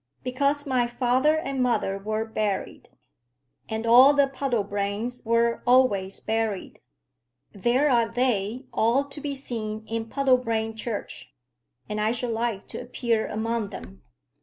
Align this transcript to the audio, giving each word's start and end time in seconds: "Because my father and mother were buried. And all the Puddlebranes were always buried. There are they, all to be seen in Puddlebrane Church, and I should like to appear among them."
"Because 0.23 0.65
my 0.65 0.87
father 0.87 1.37
and 1.37 1.61
mother 1.61 1.99
were 1.99 2.25
buried. 2.25 2.89
And 3.69 3.85
all 3.85 4.15
the 4.15 4.25
Puddlebranes 4.25 5.23
were 5.23 5.61
always 5.67 6.19
buried. 6.19 6.79
There 7.53 7.87
are 7.87 8.07
they, 8.11 8.65
all 8.73 9.03
to 9.03 9.21
be 9.21 9.35
seen 9.35 9.85
in 9.87 10.09
Puddlebrane 10.09 10.75
Church, 10.75 11.35
and 11.87 12.01
I 12.01 12.13
should 12.13 12.31
like 12.33 12.67
to 12.69 12.81
appear 12.81 13.27
among 13.27 13.69
them." 13.69 14.01